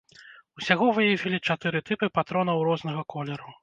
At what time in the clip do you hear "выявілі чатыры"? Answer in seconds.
0.99-1.85